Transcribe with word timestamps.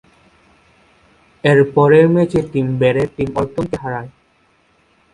এর 1.43 1.59
পরের 1.75 2.05
ম্যাচে 2.13 2.39
টিম 2.51 2.67
ব্যারেট 2.79 3.09
টিম 3.17 3.29
অরটন 3.39 3.65
কে 3.71 3.77
হারায়। 3.83 4.09